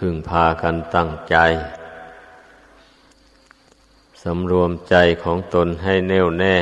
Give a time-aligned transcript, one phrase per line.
[0.00, 1.36] พึงพากันตั้งใจ
[4.22, 6.56] สำรวมใจของตนให้แน่วแน่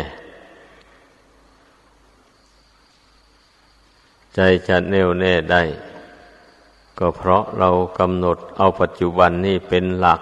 [4.35, 5.62] ใจจะแน่วแน่ได้
[6.99, 10.21] ก็เพราะเรากำหนดเอาปัจจุบันนี่เป็นหลัก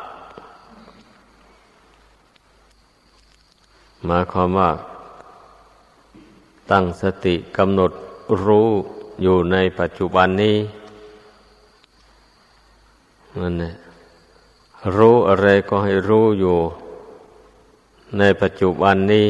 [4.09, 4.71] มาความว่า
[6.71, 7.93] ตั้งสติกำหนด
[8.45, 8.69] รู้
[9.23, 10.57] อยู่ในปัจจุบันนี้
[13.39, 13.75] มันเนี่ย
[14.97, 16.57] รู้อะไรก็ให้รู้อยู่
[18.19, 19.29] ในปัจจุบันนี้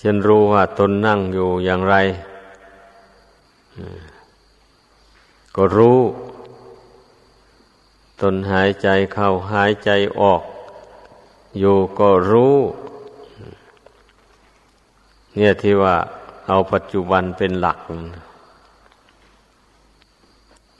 [0.00, 1.96] ฉันรู้ว่าตนนั่งอยู่อย่างไร
[5.56, 5.98] ก็รู้
[8.20, 10.42] ตนหายใจเข้าหายใจออก
[11.58, 12.56] อยู่ก็รู้
[15.34, 15.94] เนี่ยที่ว่า
[16.48, 17.78] เอาปัจจุบันเป็นหลัก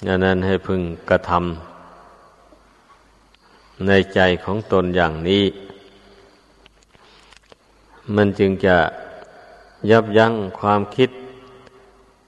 [0.06, 5.44] ดังนั้นให้พึงกระทำในใจของตนอย่างนี้
[8.14, 8.76] มันจึงจะ
[9.90, 11.10] ยับยั้งความคิด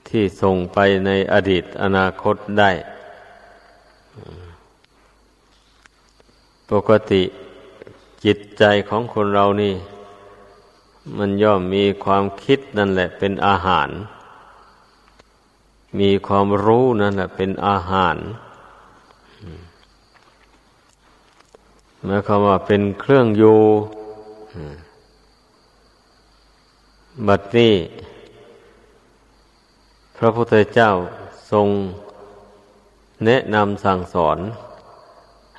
[0.08, 2.70] ที่ส่งไปในอดีตอนาคตได้
[6.70, 7.22] ปกติ
[8.24, 9.74] จิตใจของคนเรานี่
[11.16, 13.88] มันย่อมมีความคิดนั่นแหละเป็นอาหาร
[15.98, 18.16] มีความรู้นั่นแหละเป็นอาหาร
[22.05, 23.58] หมายความว่าเป็นเครื่องอยู่
[27.27, 27.74] บัดนี้
[30.16, 30.91] พระพุทธเจ้า
[31.50, 31.68] ทรง
[33.24, 34.38] แนะนำสั่งสอน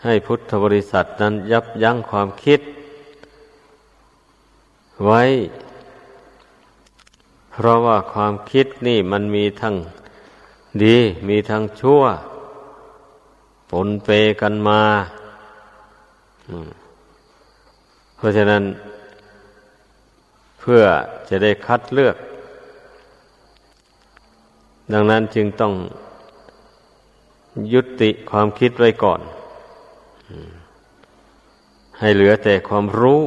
[0.03, 2.59] ให้พุทธบริษัทนั้นยับยั้งความคิด
[5.05, 5.23] ไว้
[7.51, 9.75] เพราะว่าความคิดนี่มันมีทั้ง
[10.83, 12.01] ดีมีทางชั่ว
[13.69, 14.09] ปนเป
[14.41, 14.81] กันมา
[18.15, 18.63] เพราะฉะนั้น
[20.59, 20.81] เพื่อ
[21.29, 22.15] จะได้คัดเลือก
[24.93, 25.73] ดังนั้นจึงต้อง
[27.73, 29.21] ยุติความคิดไว้ก่อน
[31.99, 33.21] ให้เหลือแต่ความรู้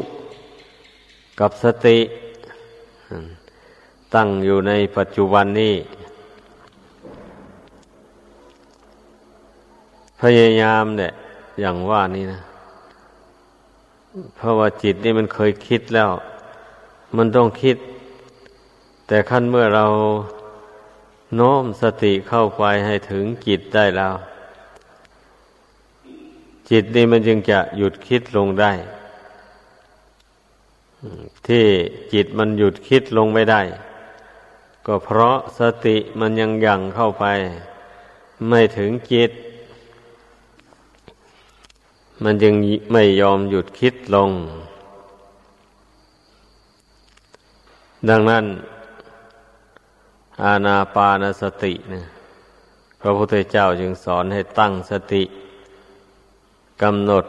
[1.41, 1.99] กับสติ
[4.15, 5.75] ตั้งอยู่ในปัจจุบันนี้
[10.29, 11.13] พยายามเนี่ย
[11.61, 12.41] อย่างว่านี่นะ
[14.37, 16.11] เพราะว่าจิตนี่มันเคยคิดแล้ว
[17.17, 17.77] มันต้องคิด
[19.07, 19.87] แต่ขั้นเมื่อเรา
[21.37, 24.15] โน้มสติเข้าไปให้ถึงจิตได้แล้ว
[26.71, 28.73] จิตนี่มันจึงจะหยุดคิดลงได้
[31.47, 31.67] ที่
[32.13, 33.63] จิตมันหยุดคิดลงไม่ได้
[34.87, 37.25] ก็เพราะสติมันยังยั่งเข้าไป
[38.49, 39.33] ไม่ถึงจิต
[42.25, 42.55] มันยัง
[42.93, 44.31] ไม่ยอมหยุดคิดลง
[48.09, 48.45] ดังนั้น
[50.45, 52.05] อาณาปานสติเนี่ย
[53.01, 55.23] พระพุทธเจ้าจึงสอนให้ตั้งสติ
[56.83, 57.25] กำหนด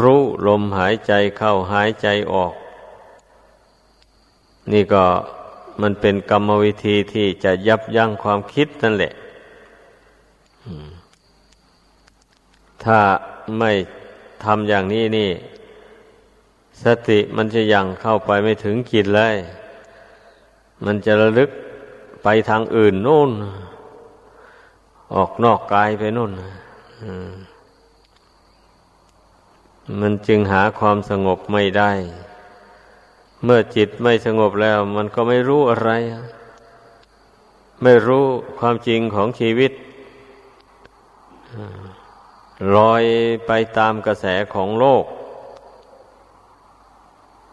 [0.00, 2.52] รู้ลมหายใจเข้าหายใจออก
[4.72, 5.04] นี่ก็
[5.82, 9.12] มันเป็นกรรมวิธีที่จะยับยั้งความคิดนั่นแหละ
[12.84, 12.98] ถ้า
[13.58, 13.72] ไม่
[14.44, 15.30] ทำอย่างนี้นี่
[16.82, 19.36] สติมันจะยังเข้าไปไม่ถึงจิตเลย
[20.84, 21.50] มันจะระลึก
[22.22, 23.30] ไปทางอื่นโน่น
[25.14, 26.32] ออกนอกกายไปโน่น
[30.00, 31.92] มันจึงหาความสงบไม่ได้
[33.44, 35.90] เมื่อจิตไม่สงบแล้ว มันก็ไม่รู้อะไร
[37.82, 38.24] ไม่รู้
[38.58, 39.72] ความจริงของชีวิต
[42.76, 43.04] ลอย
[43.46, 45.04] ไปตามกระแสของโลก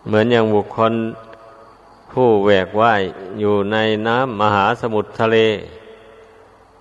[0.05, 0.93] เหมือนอย่างบุคคล
[2.11, 3.01] ผู้แหวกว่าย
[3.39, 3.77] อยู่ใน
[4.07, 5.37] น้ำมหาสมุทรทะเล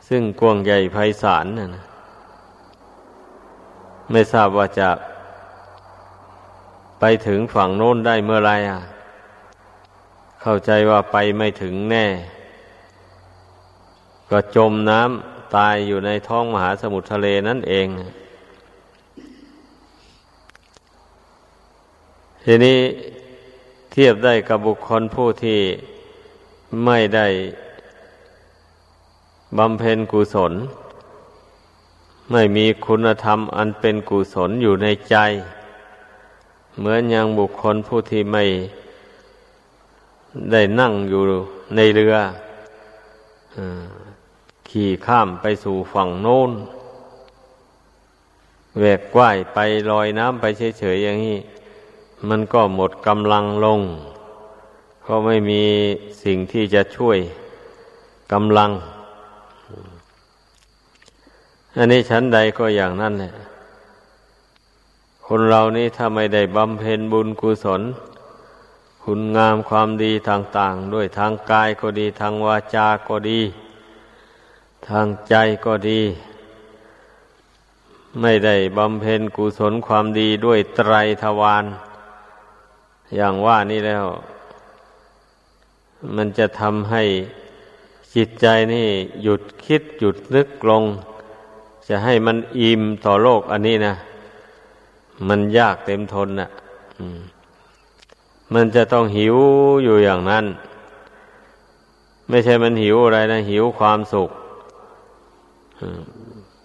[0.09, 1.85] ซึ่งกว้างใหญ่ไพศาลนะนะ
[4.11, 4.91] ไม่ทราบว่าจะ
[7.01, 8.81] ไปถึงฝั่งโน้นได้เมื่อไรอะ
[10.43, 12.07] เข้าใจว่าไปไม่ถึงแน่
[14.31, 17.89] ก็จมน้ำ ตายอยู่ในท้องมหาสมุทรทะเลนั่นเอง
[22.45, 22.79] ทีนี้
[23.93, 25.61] เทียบได้กับบุคคลผู้ที่
[26.85, 27.27] ไม่ได้
[29.59, 30.53] บำเพ็ญกุศล
[32.31, 35.17] ไม่มีคุณธรรมอันเป็นกุศลอยู่ในใจ
[36.79, 38.45] เหมือนอย่างบุคคลผู้ที่ไม่
[40.53, 41.23] ได้นั่งอยู่
[41.77, 42.17] ในเรือ
[43.57, 43.59] อ
[44.71, 46.51] ขี่ข้ามไปสู่ฝั่งโน้น
[48.79, 49.59] แหวกว่ายไป
[49.91, 50.45] ลอยน้ำไป
[50.79, 51.39] เฉยๆอย่างนี้
[52.29, 53.81] มันก็หมดกำลังลง
[55.03, 55.63] เพราะไม่มี
[56.25, 57.19] สิ่งที่จะช่วย
[58.33, 58.71] กำลัง
[61.77, 63.33] อันนี้ชั้นใดก็อย่างนั้นแหละ
[65.27, 67.83] คนเรานี่ถ้าไม่ได้บำเพ็ญบุญกุศล
[69.03, 73.41] คุณงามความดีต่าง ๆ ด้วยทางกายก็ดีทางวาจาก็ดี
[74.89, 75.35] ทางใจ
[75.65, 76.01] ก็ดี
[78.21, 80.93] ไม่ได้บำเพ็ญกุศลความดีด้วยไตร
[81.23, 81.65] ทวาร
[83.17, 84.07] อย่างว่านี่แล้ว
[86.17, 87.03] มันจะทำให้
[88.15, 88.89] จิตใจนี่
[89.23, 90.85] หยุดคิดหยุดนึกลง
[91.89, 93.95] จะให้มันอิ่มต่อโลกอันนี้นะ
[95.29, 96.49] มันยากเต็มทนนะ่ะ
[98.55, 99.37] มันจะต้องหิว
[99.85, 100.45] อยู่อย่างนั้น
[102.29, 104.31] ไม่ใช่มันหิวอะไรนะ หิวความสุข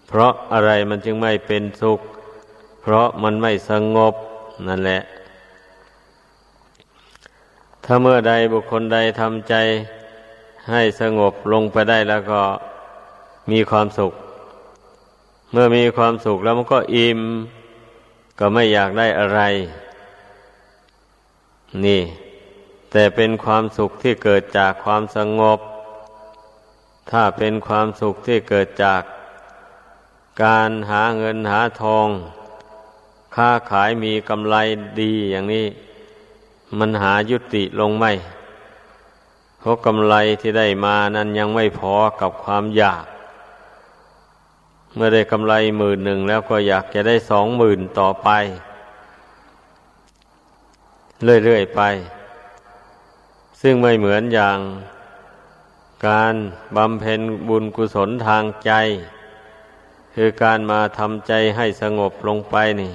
[0.07, 1.99] เพราะอะไรมันจึงไม่เป็นสุข
[2.81, 4.13] เพราะมันไม่สงบ
[4.67, 5.01] นั่นแหละ
[7.83, 9.53] ถ้าเมื่อใดบุคคลใดทำใจ
[10.69, 12.41] ให้สงบลงไปได้แล้วก็
[13.51, 14.13] มีความสุข
[15.51, 17.19] เมื่อมีความสุขแล้วมันก็อิ่ม
[18.39, 19.41] ก็ไม่อยากได้อะไร
[21.85, 22.01] นี่
[22.91, 25.59] แต่เป็นความสุขที่เกิดจากความสงบ
[27.11, 29.01] ถ้าเป็นความสุขที่เกิดจาก
[30.43, 32.07] การหาเงินหาทอง
[33.35, 34.55] ค้าขายมีกำไร
[35.01, 35.67] ดีอย่างนี้
[36.77, 38.11] มันหายุติลงไม่
[39.59, 43.05] เพราะกำไรที่ได้มานั้นยังไม่พอกับความอยาก
[44.95, 48.29] เมื่อได้กำไรหมื่นหนึ่งแล้วก็อยากจะได้สองหมื่นต่อไป
[51.23, 51.81] เรื่อยๆไป
[53.61, 54.57] ซึ่งไม่เหมือนอย่าง
[56.07, 56.35] การ
[56.75, 58.71] บำเพ็ญบุญกุศลทางใจ
[60.15, 62.93] คือการมาทำใจให้สงบลงไปนี่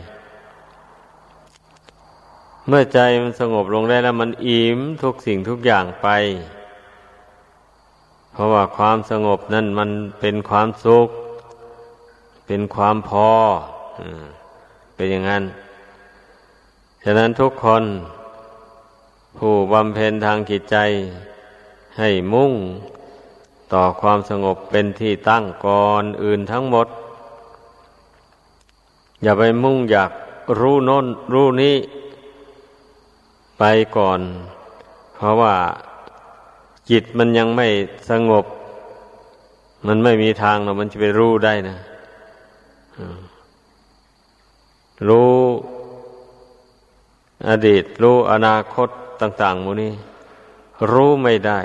[2.68, 6.08] เมื่อใจมันสงบลงได้แล้วมันอิ่มทุกสิ่งทุกอย่างไป
[8.32, 9.90] เพราะว่าความสงบนั่นมัน
[10.20, 11.08] เป็นความสุข
[12.46, 13.30] เป็นความพอ
[14.94, 15.44] เป็นอย่างนั้น
[17.04, 17.84] ฉะนั้นทุกคน
[19.38, 20.76] ผู้บำเพ็ญทางจิตใจ
[21.98, 22.52] ให้มุ่ง
[23.74, 26.86] ต่อความสงบเป็นที่ตั้งก่อนอื่นทั้งหมด
[29.22, 30.10] อย่าไปมุ่งอยาก
[30.60, 31.76] รู้โน้นรู้นี้
[33.58, 33.64] ไป
[33.96, 34.20] ก่อน
[35.14, 35.54] เพราะว่า
[36.90, 37.68] จิตมันยังไม่
[38.10, 38.44] สงบ
[39.86, 41.76] มันไม่มีทางหรอกมันจะไปรู้ได้นะ
[45.08, 45.34] รู้
[47.48, 48.88] อดีต รู้อนาคต
[49.20, 49.92] ต่าง ๆมูนี้
[50.92, 51.60] รู้ไม่ได้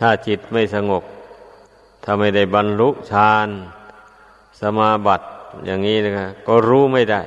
[0.00, 1.02] ถ้าจิตไม่สงบ
[2.04, 3.48] ถ้าไม่ได้บรรลุฌาน
[4.60, 5.26] สมาบัติ
[5.66, 7.22] อย่างนี้นะครับก็รู้ไม่ได้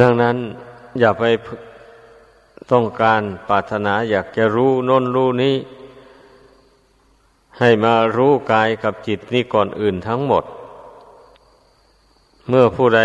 [0.00, 0.36] ดังนั้น
[1.00, 1.24] อย่าไป
[2.72, 5.56] ต้องการปรารถนาอยากจะรู้น้นรู้นี้
[7.58, 10.44] ให้มารู้กายกับจิตนี้ก่อนอื่นทั้งหมด
[12.48, 13.02] เมื่อผู้ใด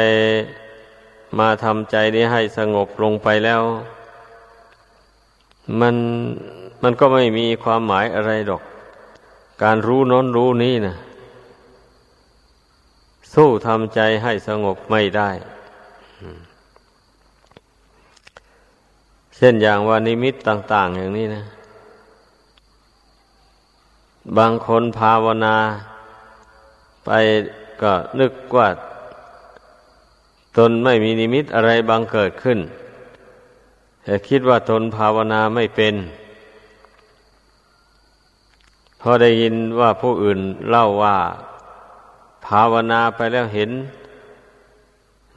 [1.39, 3.61] มาทำใจนี้ให้สงบลงไปแล้ว
[5.81, 5.95] มัน
[6.83, 8.61] มันก็ไม่มีความหมายอะไรดอก
[9.63, 10.95] การรู้น้นรู้นี้นะ
[13.33, 15.29] สู้ทำใจให้สงบไม่ได้
[19.35, 21.43] เช่นอย่างว่านิมิตต่าง ๆ อย่างนี้นะ
[24.37, 25.55] บางคนภาวนา
[27.05, 27.09] ไป
[27.81, 28.67] ก็นึกว่า
[30.57, 32.59] ตนไม่มีนิมิตอะไรบางเกิดขึ้น
[34.09, 35.95] แต่คิดว่าตนภาวนาไม่เป็น
[39.01, 41.17] พอได้ยินว่าผู้อื่นเล่าว่า
[42.45, 43.71] ภาวนาไปแล้วเห็น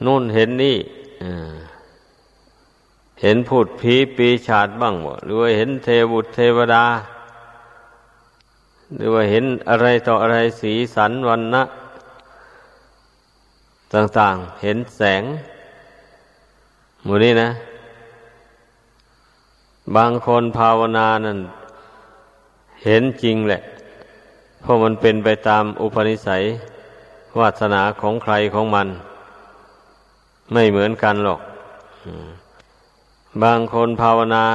[0.05, 0.77] นู่นเห็นนี่
[3.21, 6.85] เห็นพูดผีปีชาดบ้างหรือว่าเห็นเทวุตเทวดา
[8.95, 11.63] หรือว่าเห็นอะไรต่ออะไรสีสันวันนะ
[13.93, 15.23] ต่างๆ เห็นแสง
[17.05, 17.49] หมูนี้นะ
[19.95, 21.39] บางคนภาวนานั่น
[22.83, 23.61] เห็นจริงแหละ
[24.61, 26.43] เพราะมันเป็นไปตามอุปนิสัย
[27.39, 28.87] วาสนาของใครของมัน
[30.53, 31.41] ไม่เหมือนกันหรอก
[33.43, 34.45] บางคนภาวนา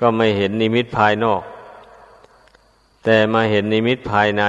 [0.00, 1.42] ก็ไม่เห็นนิมิตภายนอก
[3.04, 4.44] แต่มาเห็นนิมิตภายใน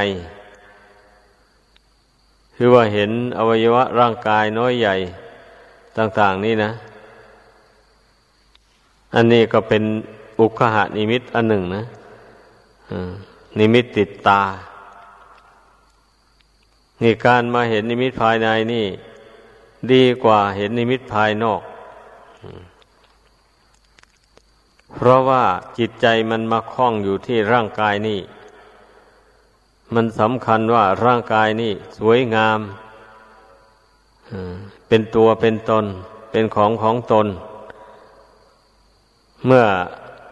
[2.55, 4.96] คือว่าเห็นอวัยวะร่างกายน้อยใหญ่
[5.98, 6.72] ต่าง ๆ นี่นะ
[9.14, 9.84] อันนี้ก็เป็น
[10.40, 11.84] อุคหานิมิตอันหนึ่งนะ
[13.60, 14.42] นิมิตติดตา
[17.02, 18.86] นี่การมาเห็นนิมิตภายในนี่
[19.92, 21.62] ดีกว่าเห็นนิมิตภายนอก
[24.94, 25.44] เพราะว่า
[25.78, 28.20] จิตใจมันมาคล้องอยู่ที่ร่างกายนี่
[29.94, 32.60] มันสำคัญว่าร่างกายนี่สวยงาม
[34.88, 35.86] เป็นตัวเป็นตน
[36.32, 37.28] เป็นของของตน
[39.46, 39.65] เมื่อ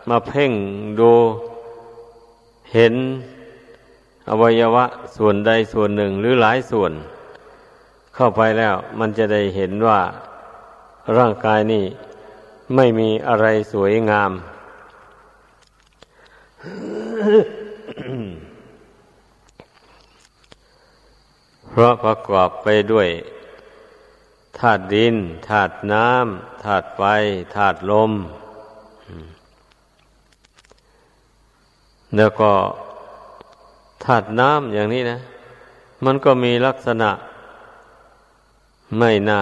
[0.09, 0.51] มาเพ่ง
[0.99, 1.11] ดู
[2.73, 2.93] เห็น
[4.29, 4.85] อวัยวะ
[5.17, 6.91] ส่วนใดส่วนหนึ่งหรือหลายส่วน
[8.15, 10.01] เข้าไปแล้วมันจะได้เห็นว่า
[11.17, 11.85] ร่างกายนี่
[12.75, 14.31] ไม่มีอะไรสวยงาม
[21.69, 23.09] เพราะประกอบไปด้วย
[24.57, 25.15] ธาตุดิน
[25.49, 27.01] ธาตุน้ำธาตุไฟ
[27.55, 28.11] ธาตุลม
[32.17, 32.51] แล้วก็
[34.03, 35.17] ธาตุน้ำอย่างนี้นะ
[36.05, 37.09] มันก็มีลักษณะ
[38.97, 39.41] ไม่น่า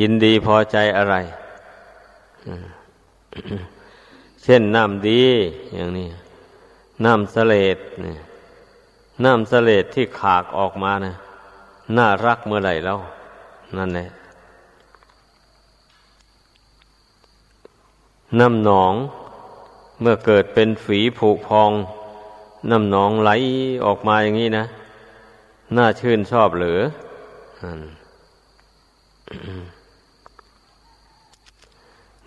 [0.00, 1.14] ยินดีพอใจอะไร
[4.42, 5.22] เช่นน้ำดี
[5.74, 6.08] อย่างนี้
[7.04, 8.20] น้ำเสลดเนี่ย
[9.24, 11.14] น้ำเสลดที่ขากออกมานะ
[11.96, 12.98] น่ารักเมื่อไหร่แล้ว
[13.76, 14.08] นั่นแหละ
[18.38, 18.94] น้ำหนอง
[20.00, 21.70] เมื่อเกิดเป็นฝีผุพอง
[22.70, 23.30] น้ำหนองไหล
[23.84, 24.64] ออกมาอย่างนี้นะ
[25.76, 26.78] น่าชื่นชอบหรือ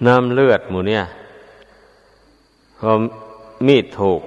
[0.05, 1.03] น้ำเลือดหมูเนี่ย
[2.79, 2.91] พอ
[3.67, 4.21] มีดถูก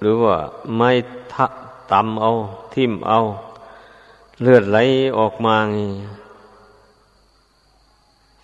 [0.00, 0.36] หรือว่า
[0.76, 0.90] ไม้
[1.32, 1.46] ทะ
[1.92, 2.30] ตำเอา
[2.74, 3.18] ทิ่มเอา
[4.42, 4.78] เลือดไหล
[5.18, 5.92] ออกมางี้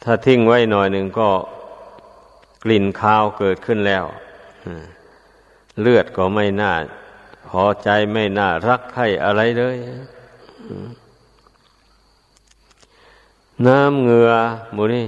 [0.03, 1.29] ถ้าทิ้งไว้หน่อยหนึ่งก็
[2.71, 4.05] ลิ่นคาวเกิดขึ้นแล้ว
[5.81, 6.73] เลือดก็ไม่น่า
[7.49, 9.77] พอใจไม่น่ารักใครอะไรเลย
[13.67, 14.31] น้ำเหงือ
[14.73, 15.07] หมูนี่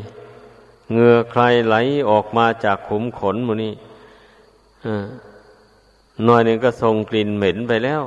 [0.92, 1.76] เหงือใครไหล
[2.10, 3.72] ออกมาจากขุมขนหมูนี่
[6.24, 8.02] หน่อยหนึ่งก็ส่งกลิ่นเหม็นไปแล้ว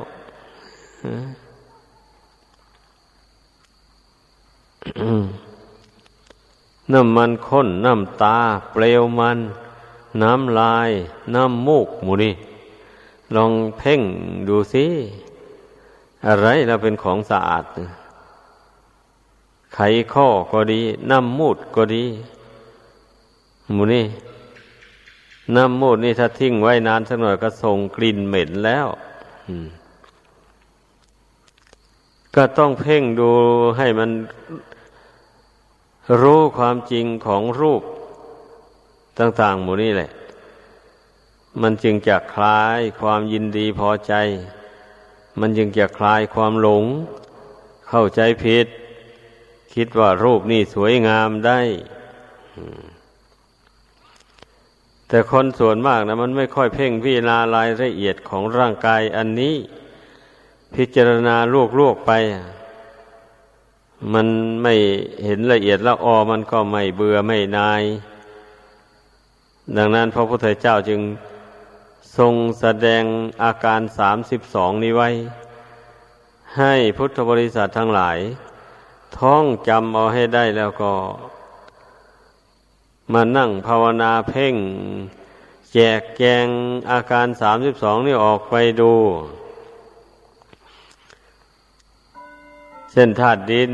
[6.93, 8.37] น้ำมันข้น น้ำตา
[8.71, 9.39] เปลวมัน
[10.21, 10.89] น้ำลาย
[11.35, 12.33] น้ำมูกหมูนี่
[13.35, 14.01] ลองเพ่ง
[14.47, 14.85] ดูสิ
[16.27, 17.65] อะไรเราเป็นของสะอาด
[19.73, 19.79] ไข
[20.13, 22.05] ข้อก็ดี น้ำมูดก็ดี
[23.73, 24.05] หมูนี่
[25.55, 28.87] น้ำมูดนี่ถ้าทิ้งไว้นานสักหน่อยก็ส่งกลิ่นเหม็นแล้ว
[32.35, 33.29] ก็ต้องเพ่งดู
[33.77, 34.09] ให้มัน
[36.21, 37.83] รู้ความจริงของรูป
[39.19, 40.11] ต่าง ๆ หมู่นี้แหละ
[41.61, 44.13] มันจึงจะคลายความยินดีพอใจ
[45.39, 46.85] มันจึงจะคลายความหลง
[47.89, 48.67] เข้าใจผิด
[49.73, 51.59] คิดว่ารูปนี่สวยงามได้
[55.07, 59.55] แต่คนส่วนมากนะมันไม่ค่อยเพ่งพิจารณารายละเอียดของร่างกายอันนี้
[60.75, 61.35] พิจารณา
[61.79, 62.11] ลวกๆไป
[64.13, 64.27] มัน
[64.63, 64.73] ไม่
[65.25, 67.83] เห็นละเอียดล้วออมันก็ไม่เบื่อไม่นาย
[69.77, 71.01] ดังนั้นพระพุทธเจ้าจึง
[72.17, 73.03] ทรงแสดง
[73.43, 75.09] อาการสามสิบสองนี้ไว้
[76.57, 78.17] ให้พุทธบริษัททั้งหลาย
[79.17, 80.93] ท่องจำเอาให้ได้แล้วก็
[83.13, 84.55] มานั่งภาวนาเพ่ง
[85.73, 86.47] แจกแกง
[86.91, 88.93] อาการสามสิบสองนี่ออกไปดู
[92.91, 93.71] เส้นธาตุดิน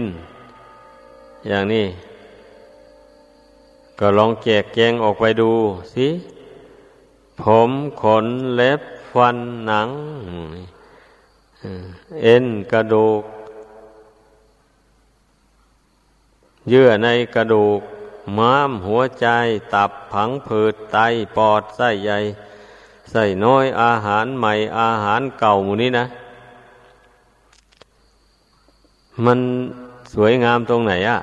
[1.48, 1.86] อย่างนี้
[4.00, 5.52] ก็ลองแจกแจงออกไปดู
[5.94, 6.08] สิ
[7.42, 7.72] ผม
[8.02, 8.82] ขนเล็บ
[9.12, 9.90] ฟันหนัง
[12.22, 13.24] เอ็นกระดูก
[16.70, 17.80] เยื่อในกระดูก
[18.38, 19.28] ม้ามหัวใจ
[19.74, 20.98] ตับผังผืดไต
[21.38, 22.20] ปอดไส้ใหญ่
[23.12, 26.06] ใส่น้อยอาหารใหม่อาหารเก่าหมูนี้นะ
[29.26, 29.40] มัน
[30.14, 31.20] สวยงามตรงไหนอะ่ะ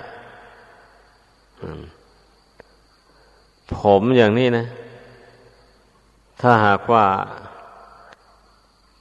[3.79, 4.65] ผมอย่างนี้นะ
[6.41, 7.05] ถ้าหากว่า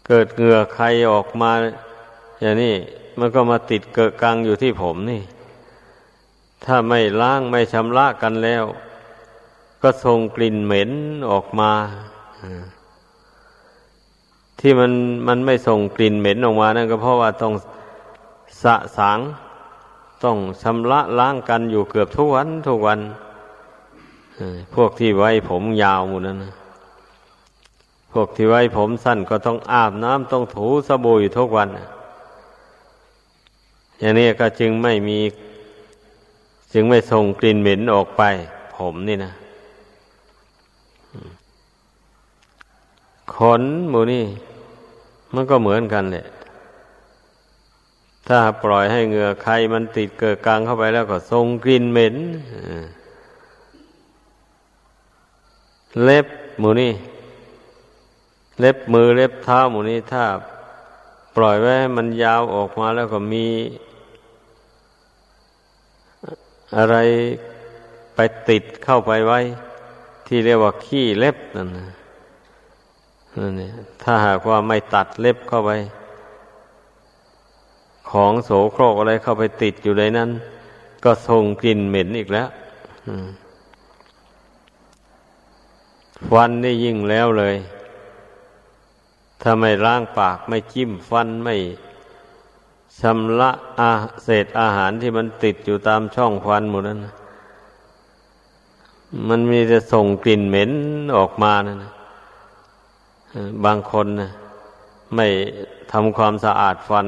[0.07, 1.51] เกิดเหงื่อใครออกมา
[2.41, 2.73] อย่างนี้
[3.19, 5.21] มันก็มาติดเกิดกังอยู่ที่ผมนี่
[6.65, 8.63] ถ้าไม่ล้างไม่ชำระกันแล้ว
[9.81, 10.91] ก็ส่งกลิ่นเหม็น
[11.31, 11.71] ออกมา
[14.59, 14.91] ที่มัน
[15.27, 17.53] มันไม่ส่งกลิ่นเหม็นออกมานั่นก็เพราะว่าต้อง
[18.63, 19.19] สะสาง
[20.23, 22.99] ต้องชำระล้างกันอยู่เกือบทุกวันทุกวัน
[24.75, 26.53] พวกที่ไว้ผมยาวหมดนั้นนะ
[28.13, 31.69] พวกที่ไว้ผมสั้นก็ต้องอาบน้ำต้องถูสบู่อยู่ทุกวัน
[33.99, 35.19] อย่างนี้ก็จึงไม่มี
[36.73, 38.21] จึงไม่ส่งกลิ่นเหม็นออกไป
[38.75, 39.31] ผมนี่นะ
[43.35, 44.23] ขนหมูนี่
[45.33, 46.25] มันก็เหมือนกันแหละ
[48.27, 52.15] ถ้าปล่อยให้เหงื่อใครมันติดเกิดกลางเข้าไปแล้วก็ทรงกลิ่นเหม็น
[56.03, 56.27] เล็บ
[56.59, 56.93] หมูนี่
[58.59, 60.23] เล็บมือเล็บเท้าหมูนี่ถ้า
[61.35, 63.45] ปล่อยไว้มันยาวออกมาแล้วก็มี
[66.77, 66.95] อะไร
[68.15, 69.39] ไปติดเข้าไปไว้
[70.27, 71.87] ที่เรียกว่าขี้เล็บนั่นนะ
[73.37, 73.71] นั่นเนี่ย
[74.03, 75.71] ถ้าหากว่าไม่ตัดเล็บเข้าไป
[78.13, 80.29] ของโสโครกอะไรเข้าไปติดอยู่ในนั้น
[81.03, 82.47] ก็ส่งกลิ่นเหม็นอีกแล้ว
[86.29, 87.55] ฟันนี่ยิ่งแล้วเลย
[89.41, 91.55] ถ้าไม่ล้างปากไม่จิ้มฟันไม่
[92.99, 93.91] ชำระอา
[94.23, 96.99] เศษอาหารที่มันติดอยู่ตามช่องฟันหมดนั้น
[99.29, 100.71] มันมีจะส่งกลิ่นเหม็น
[101.17, 101.91] ออกมานะนะ
[103.65, 104.29] บางคนนะ
[105.15, 105.27] ไม่
[105.91, 107.07] ทำความสะอาดฟัน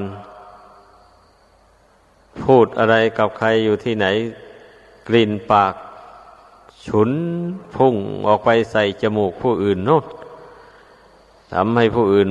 [2.44, 4.06] พูดอะไรกับใครอยู่ที่ไหน
[5.08, 5.74] กลิ่นปาก
[6.86, 7.12] ฉุน
[7.76, 7.96] พุ่ง
[8.28, 10.06] ออกไปใส่จมูกผู้อื่นโน่น
[11.54, 12.30] ทำให้ผู้อื่น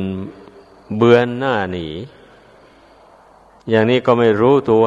[0.97, 1.87] เบือนหน้าหนี
[3.71, 4.85] อย่างนี้ก็ไม่รู้ตัว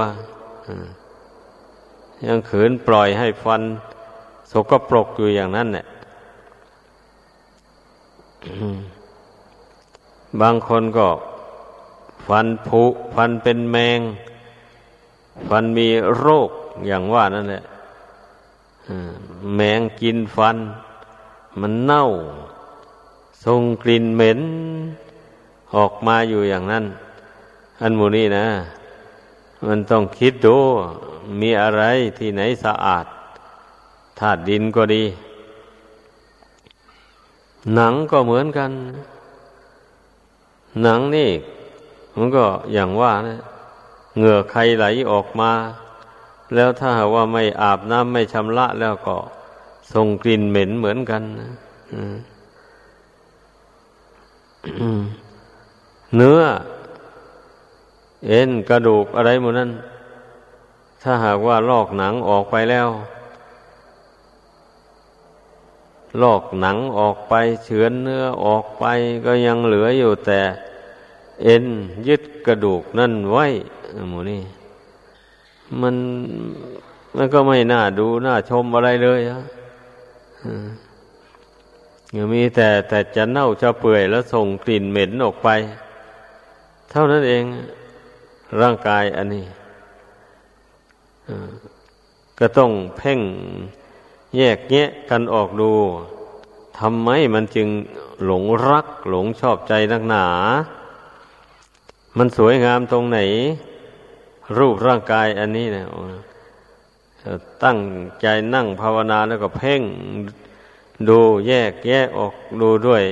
[2.27, 3.62] ยังขืนปล่อยให้ฟัน
[4.51, 5.86] สกปรกอยู่อย่างนั้นเนี่ย
[10.41, 11.07] บางคนก็
[12.27, 12.83] ฟันผุ
[13.15, 14.00] ฟันเป็นแมง
[15.48, 16.50] ฟันมีโรค
[16.88, 17.63] อย่างว่านั่นแหละ
[19.56, 20.58] แมงกินฟัน
[21.60, 22.03] มันเน่า
[23.46, 24.39] ส่งกลิ่นเหม็น
[25.75, 26.85] ออกมาอยู่อย่างนั้น
[27.81, 28.48] อันมูนี่นะ
[29.66, 30.55] มันต้องคิดดู
[31.42, 31.83] มีอะไร
[32.18, 33.05] ที่ไหนสะอาด
[34.20, 35.03] ธาตุดินก็ดี
[37.75, 38.72] หนังก็เหมือนกัน
[40.83, 41.29] หนังนี่
[42.18, 43.38] มันก็อย่างว่านะ
[44.18, 45.51] เหงื่อใครไหลออกมา
[46.56, 49.16] แล้วถ้าหากว่าไม่อาบน้ำไม่ชำระแล้วก็
[49.94, 51.50] ส่งกลิ่นเหม็นเหมือนกันนะ
[56.16, 56.42] เนื้อ
[58.27, 59.72] เอ็นกระดูกอะไรหมดนั้น
[61.01, 62.90] ถ้าหากว่าลอกหนังออกไปแล้ว
[66.22, 68.86] ลอกหนังออกไป เฉือนเนื้อออกไป
[69.25, 70.42] ก็ยังเหลืออยู่แต่
[71.43, 71.65] เอ็น
[72.07, 73.45] ยึดกระดูกนั่นไว้
[74.09, 74.41] หมูนี่
[75.81, 75.95] มัน
[77.15, 79.39] มันก็ไม่น่าดูน่าชมอะไรเลยอะ
[82.15, 85.50] ยังมีแต่แต่จะเน่าจะเปื่อยแล้วส่งกลิ่นเหม็นออกไป
[86.91, 87.43] เท่านั้นเอง
[88.61, 89.45] ร่างกายอันนี้
[92.39, 93.19] ก็ต้องเพ่ง
[94.37, 95.71] แยกแยะกันออกดู
[96.79, 97.67] ทำไมมันจึง
[98.25, 100.25] หลงรัก หลงชอบใจนักหนา
[102.18, 103.20] มันสวยงามตรงไหน
[104.58, 105.86] รูปร่างกายอันนี้เนะ
[107.64, 107.80] ตั้ง
[108.22, 109.82] ใจนั่งภาวนาแล้วก็เพ่ง
[111.10, 113.03] ดูแยกแยกออกดูด้วย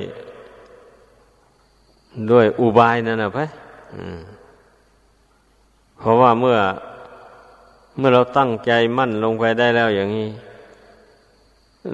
[2.31, 3.45] ด้วยอุบายนั่นนะพะ
[5.99, 6.57] เพราะว่าเมื่อ
[7.97, 10.29] เมื่อเราตั้งใจมั่นลงไปได้แล้วอย่างนี้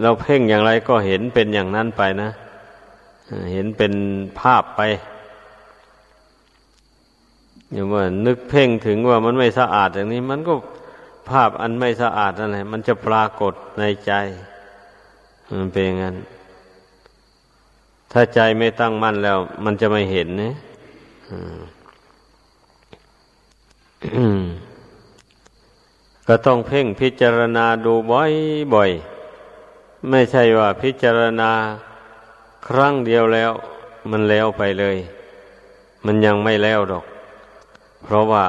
[0.01, 2.29] เราเพ่งอย่างไรก็เห็นเป็นอย่างนั้นไปนะ
[3.53, 3.93] เห็นเป็น
[4.39, 4.81] ภาพไป
[7.73, 10.53] อย่างว่านึกเพ่งถึงว่ามันไม่สะอาดอย่างนี้ มันก็
[11.29, 14.11] ภาพอันไม่สะอาดนั่นแหละมันจะปรากฏในใจ
[15.57, 16.15] มันเป็นงั้น
[18.11, 20.53] ถ้าใจไม่ตั้งมั่นแล้ว มันจะไม่เห็นนี่ย
[26.27, 31.51] ก็ต้องเพ่งพิจารณาดูบ่อยๆไม่ใช่ว่าพิจารณา
[32.67, 33.51] ครั้งเดียวแล้ว
[34.11, 34.97] มันแล้วไปเลย
[36.05, 37.05] มันยังไม่แล้วดอก
[38.03, 38.45] เพราะว่า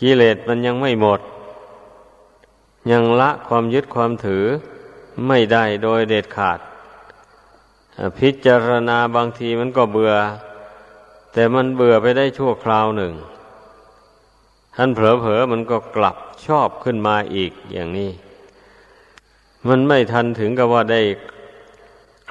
[0.00, 1.20] กิเลสมันยังไม่หมด
[2.90, 4.44] ยังละความยึดความถือ
[5.28, 6.58] ไม่ได้โดยเด็ดขาด
[8.18, 10.14] พิจารณาบางทีมันก็เบื่อ
[11.32, 13.12] แต่มันเบื่อไปได้ชั่วคราวหนึ่ง
[14.76, 18.10] ท่านเผลอๆมันก็กลับชอบขึ้นมาอีกอย่างนี้
[19.68, 21.02] มันไม่ทันถึงกับว่าได้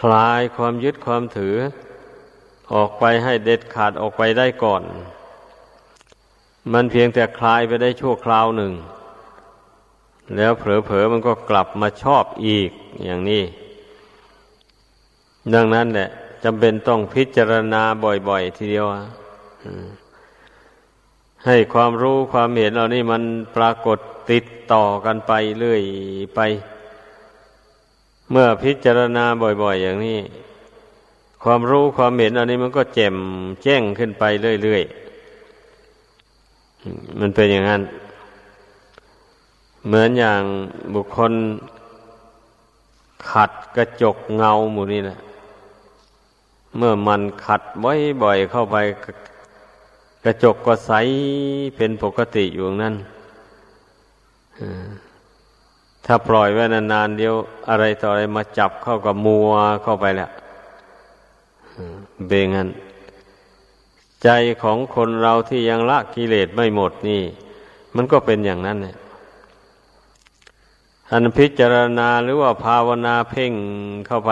[0.02, 1.56] คลายความยึดความถือ
[2.74, 4.84] ออกไปให้เด็ดขาดออกไปได้ก่อน
[6.74, 8.74] มันเพียงแต่คลายไปได้ชั่วคราวหนึ่ง
[10.36, 12.70] แล้วเผลอๆมันก็กลับมาชอบอีก
[13.06, 13.44] อย่างนี้
[15.54, 16.10] ดังนั้นแหละ
[16.44, 18.86] จำเป็นต้องพิจารณาบ่อย ๆ ทีเดียว
[21.46, 23.24] ให้ความรู้ความเห็นเหล่านี้มัน
[23.56, 23.98] ปรากฏ
[24.32, 25.82] ติดต่อกันไปเรื่อย
[26.36, 26.40] ไป
[28.32, 30.20] เมื่อพิจารณาบ่อย ๆ อย่างนี้
[31.44, 33.18] ความรู้ความเห็นอันนี้มันก็แจ่ม
[33.64, 34.24] แจ้งขึ้นไป
[34.64, 35.05] เรื่อยๆ
[37.20, 37.82] มันเป็นอย่างนั้น
[39.86, 40.42] เหมือนอย่าง
[40.94, 41.32] บุคคล
[43.32, 45.20] ขัดกระจกเงาหมู่นี้แหละ
[46.78, 48.78] เมื่อมันขัดบ่อยๆเข้าไป
[50.26, 50.92] กระจกก็ใส
[51.76, 52.96] เป็นปกติอยู่นั้น
[56.06, 57.36] ถ้าปล่อยไว้นานๆเดียว
[57.70, 59.50] อะไรต่ออะไรมาจับเข้ากับมัว
[59.84, 60.32] เข้าไปแหล้ว
[62.28, 62.68] เบงัน
[64.26, 64.30] ใจ
[64.64, 67.24] ของคนเราที่ยังละกิเลสไม่หมดนี่
[67.96, 68.96] มันก็เป็นอย่างนั้นเนี่ย
[71.12, 73.54] อันพิจารณาหรือว่าภาวนาเพ่ง
[74.08, 74.32] เข้าไป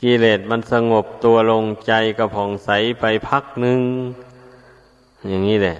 [0.00, 3.80] กิเลสมันสงบตัวลงใจกระผ่องใสไปพักหนึ่ง
[5.28, 5.78] อย่างนี้แหละ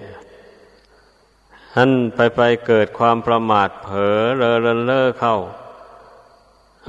[1.74, 5.37] ท่านไปไปเกิดความประมาทเผลอเลอเลินเล่อเข้า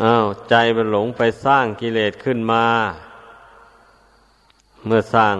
[0.02, 2.66] อ้าวใจมันหลงไปสร้างกิเลสขึ้นมา
[4.86, 5.36] เมื่อสร้าง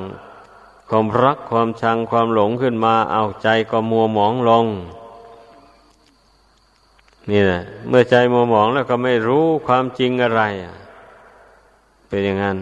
[0.90, 4.66] ความรักความชังความหลงขึ้นมาเอาใจก็มัวหมองลง
[7.32, 10.42] นี่แหละเมื่อใจมัวหมองแล้วก็ไม่รู้ความจริงอะไร
[12.08, 12.58] เป็นอย่างนั้น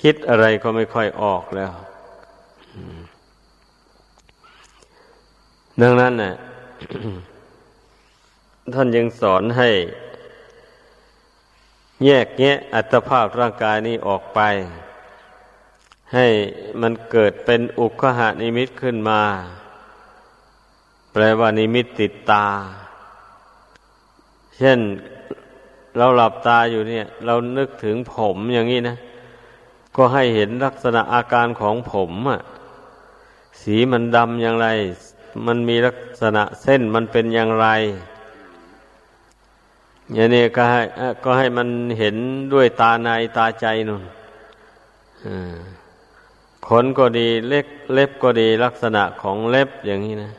[0.00, 1.72] คิดอะไรก็ไม่ค่อยออกแล้ว
[5.80, 6.32] ดังนั้นน่ะ
[8.74, 9.70] ท่านยังสอนให้
[12.04, 14.40] แยกแยะอัตภาพร่างกายนี้ออกไป
[16.14, 16.26] ให้
[16.80, 19.20] มันเกิดเป็นอุคหานิมิตขึ้นมา
[21.12, 22.46] แปลว่านิมิตติดตา
[24.56, 24.78] เช่น
[25.96, 28.96] เราหลับตาอยู่เนี่ย เรานึกถึงผมอย่างนี้นะ
[29.96, 32.40] ก็ให้เห็นลักษณะอาการของผมอะ
[33.60, 34.68] สีมันดำอย่างไร
[35.46, 37.68] มันมีลักษณะเส้นมันเป็นอย่างไร
[40.14, 40.80] อย่างนี้ก็ให้
[41.24, 42.16] ก็ให้มันเห็น
[42.52, 44.02] ด้วยตาในตาใจนุ่น
[45.26, 45.58] อ่า
[46.66, 50.32] ขนก็ดีเล็บเล็บก็ดีลักษณะของเล็บอย่างนี้นะ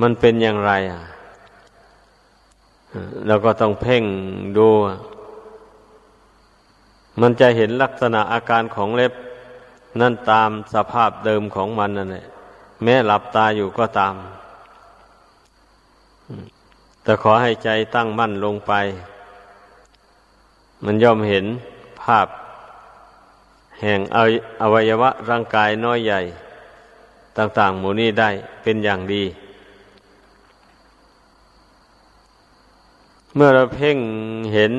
[0.00, 1.02] มันเป็นอย่างไรอะ
[3.26, 4.04] เราก็ต้องเพ่ง
[4.56, 4.68] ดู
[7.20, 9.12] มันจะเห็นลักษณะอาการของเล็บ
[10.00, 12.26] นั่นตามสภาพเดิมของมันนั่นแหละ
[12.82, 14.14] แม้หลับตาอยู่ก็ตาม
[17.02, 18.72] แต่ขอให้ใจตั้งมั่นลงไป
[20.84, 21.44] มันย่อมเห็น
[22.02, 22.26] ภาพ
[23.82, 24.00] แห่ง
[24.62, 26.20] อวัยวะร่างกายน้อยใหญ่
[27.36, 28.30] ต่างๆ หมู่นี้ได้
[28.62, 29.24] เป็นอย่างดี
[33.34, 33.98] เมื่อเราเพ่ง
[34.54, 34.72] เห็น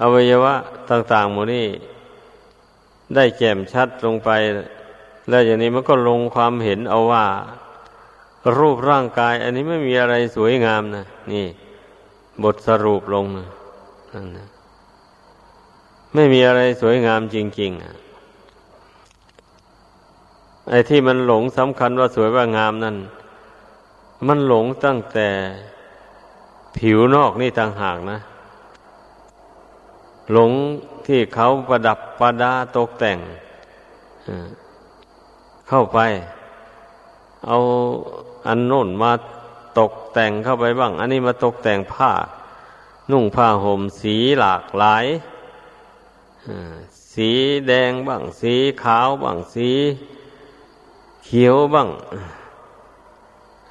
[0.00, 0.54] อวัยวะ
[0.90, 1.66] ต่าง ๆ หมู่นี้
[3.14, 4.30] ได้แจ่มชัดลงไป
[5.28, 7.26] แล้วอย่างนี้มันก็ลงความเห็นเอาว่า
[8.58, 11.46] รูปร่างกาย อันนี้ไม่มีอะไรสวยงามนะนี่
[12.42, 13.46] บทสรุปลงนะ
[14.36, 14.46] นะ
[16.14, 17.82] ไม่มีอะไรสวยงามจริงๆ
[20.68, 22.96] ไอ้ที่มันหลงสำคัญว่าสวยว่างามนั่น
[24.26, 25.28] มันหลงตั้งแต่
[26.76, 28.18] ผิวนอกนี่ต่างหากนะ
[30.32, 30.52] หลง
[31.06, 33.18] ที่เขาประดับประดาตกแต่ง
[35.68, 35.98] เข้าไป
[37.46, 37.56] เอา
[38.46, 39.12] อันโน้นมา
[39.78, 42.10] ตกแต่งเข้าไปบ้าง อันนี้มาตกแต่งผ้า
[43.10, 45.04] นุ่งผ้าห่มสีหลากหลาย
[47.12, 47.30] สี
[47.66, 49.70] แดงบ้าง สีขาวบ้าง สี
[51.24, 51.88] เขียวบ้าง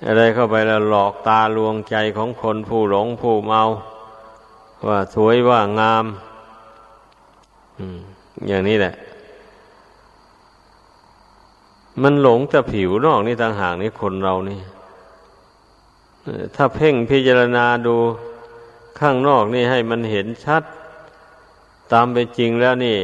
[0.05, 3.61] อะไรเข้าไปแล้วหลอกตาลวงใจของคนผู้หลงผู้เมา
[4.87, 6.05] ว่าสวยว่างาม
[8.47, 8.93] อย่างนี้แหละ
[12.01, 14.59] มันหลงแต่ผิวนอกนี่ต่างหากนี่คนเรานี่
[16.55, 17.95] ถ้าเพ่งพิจารณาดู
[18.99, 20.63] ข้างนอกนี่ให้มันเห็นชัด
[21.91, 22.97] ตามเป็นจริงแล้วนี่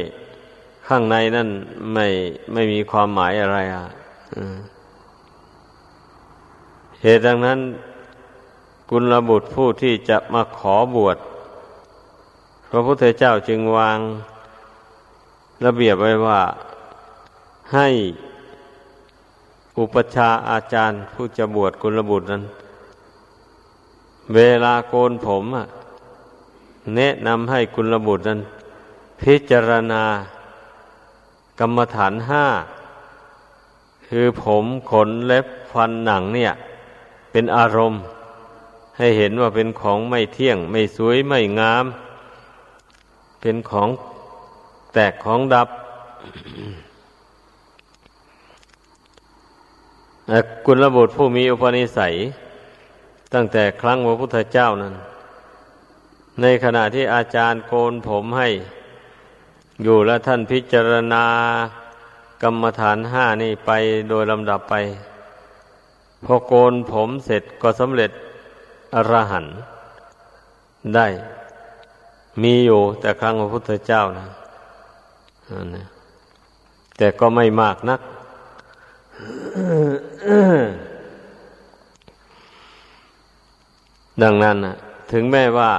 [0.88, 1.48] ข้างในนั่น
[1.92, 2.06] ไม่
[2.52, 3.84] ไม่มีความหมายอะไรอะ
[7.02, 7.58] เหตุดังนั้น
[8.90, 11.16] กุลบุตรผู้ที่จะมาขอบวช
[12.70, 13.98] พระพุทธเจ้าจึงวาง
[15.64, 16.40] ระเบียบไว้ว่า
[17.74, 17.88] ให้
[19.78, 22.42] อุปชาอาจารย์ผู้จะบวชกุลบุตรนั้น
[24.34, 25.44] เวลาโกนผม
[26.96, 28.40] แนะนำให้กุลบุตรนั้น
[29.24, 30.04] พิจารณา
[31.60, 32.46] กรรมฐานห้า
[34.06, 36.52] คือผมขนเล็บฟันหนังเนี่ย
[37.30, 38.00] เป็นอารมณ์
[38.98, 41.84] ให้เห็นว่าเป็นของไม่เที่ยง ไม่สวยไม่งาม
[43.40, 43.88] เป็นของ
[44.94, 45.68] แตกของดับ
[50.66, 52.14] กุลบุตรผู้มีอุปนิสัย
[53.32, 54.94] ตั้งแต่ครั้งพระพุทธเจ้านั้น
[56.40, 58.48] ในขณะที่อาจารย์โกนผมให้
[59.82, 61.24] อยู่แล้วท่านพิจารณา
[62.42, 63.70] กรรมฐานห้านี่ไป
[64.08, 64.74] โดยลำดับไป
[66.24, 68.10] พอโกนผมเสร็จก็สำเร็จ
[68.94, 69.54] อรหันต์
[70.94, 71.06] ได้
[72.42, 74.26] มีอยู่แต่ครั้งพระพุทธเจ้านะ
[76.96, 78.00] แต่ก็ไม่มากนัก
[84.22, 84.76] ดังนั้นนะ
[85.12, 85.72] ถึงแม้ว่า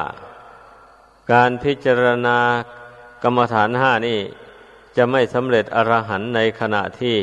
[1.31, 2.37] การพิจารณา
[3.27, 4.19] กรรมฐานห้านี่
[4.97, 7.15] จะไม่สำเร็จอรหันในขณะที่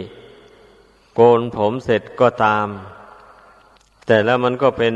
[1.15, 2.67] โกนผมเสร็จก็ตาม
[4.07, 4.95] แต่แล้วมันก็เป็น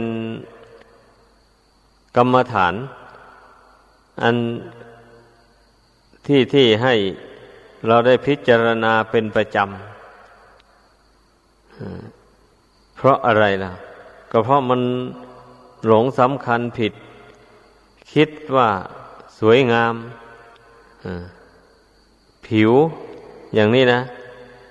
[2.16, 2.74] กรรมฐาน
[4.22, 4.36] อัน
[6.26, 6.94] ที่ที่ให้
[7.86, 13.72] เราได้พิจารณาเป็นประจำ เพราะอะไรล่ะ
[14.30, 14.80] ก็เพราะมัน
[15.86, 16.92] หลงสำคัญผิด
[18.12, 18.68] คิดว่า
[19.38, 19.94] สวยงาม
[22.46, 22.72] ผิว
[23.54, 24.00] อย่างนี้นะ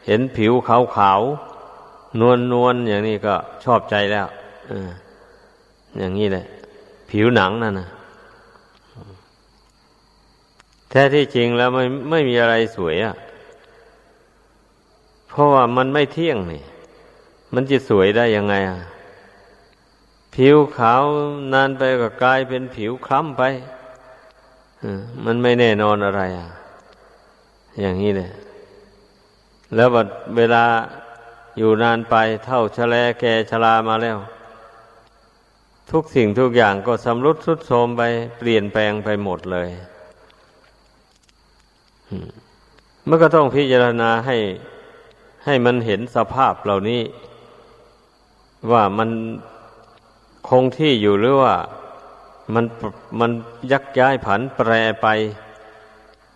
[0.06, 1.22] เห็นผิวขาวขาว
[2.20, 4.28] นวลนวลอย่างนี้ก็ชอบใจแล้ว
[5.98, 6.46] อย่างนี้แหละ
[7.10, 7.88] ผิวหนังนั่นนะ
[10.90, 13.14] แท้ที่จริงแล้วไม่ไม่มีอะไรสวยอะ่ะ
[15.30, 16.64] เพราะว่ามันไม่เที่ยงนี่
[17.54, 18.78] มันจะสวยได้ยังไงอะ
[20.36, 21.04] ผิวขาว
[21.54, 23.44] นานไปก็กลายเป็นผิวคล้ำไป
[25.26, 26.50] มันไม่แน่นอนอะไรอะ
[27.82, 28.30] อย่างนี้เลย
[29.76, 29.90] แล้ว
[30.38, 30.64] เวลา
[31.58, 34.18] อยู่นานไปเท่าชะแลแกชรามาแล้ว
[35.92, 38.02] ทุกสิ่งทุกอย่างก็สำรุดสุดโทมไป
[38.38, 39.70] เปลี่ยนแปลงไปหมดเลย
[43.08, 44.38] มันก็ต้องพิจารณาให้
[45.46, 47.02] ให้มันเห็นสภาพเหล่านี้
[48.72, 49.10] ว่ามัน
[50.50, 51.56] คงที่อยู่หรือว่า
[52.54, 52.66] มัน
[53.20, 53.32] มัน
[53.72, 55.08] ยักย้ายผันแปรไป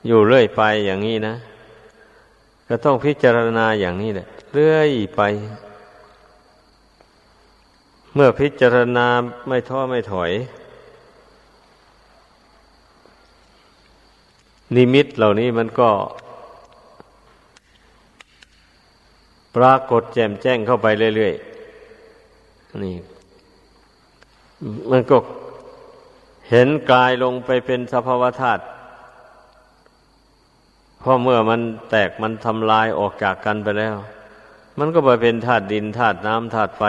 [0.07, 1.35] อยู่เรื่อยไปอย่างนี้นะ
[2.67, 5.21] ก็ต้องพิจารณาอย่างนี้แหละเรื่อยไป
[8.13, 9.07] เมื่อพิจารณา
[9.47, 10.31] ไม่ท้อไม่ถอย
[14.75, 15.89] นิมิตเหล่านี้มันก็
[19.55, 22.95] ปรากฏแจ่มแจ้งเข้าไปเรื่อยๆนี่
[24.91, 25.17] มันก็
[26.51, 28.63] เห็นกายลงไปเป็นสภาวธาตุ
[31.01, 33.95] พอเมื่อมันแตกมันทำลายออกจากกันไปแล้ว
[34.79, 36.83] มันก็ไปเป็นธาตุดินธาตุน้ำธาตุไฟ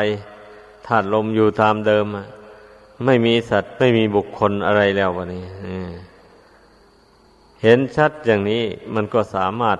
[0.86, 2.06] ธาตุลมอยู่ตามเดิม
[3.04, 5.44] ไม่มีสัตว์ไม่มีบุคคลอะไรแล้ววันนี้
[7.62, 9.78] เห็นชัดอย่างนี้มันก็สามารถ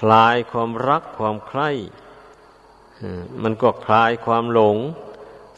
[0.00, 1.70] คลายความรักความใคร่
[3.42, 4.76] มันก็คลายความหลง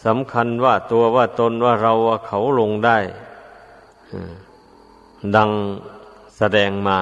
[0.06, 2.98] สำคัญว่าตัวว่าตนว่าเราว่าเขาลงได้
[5.36, 5.50] ดัง
[6.38, 6.98] แสดงมา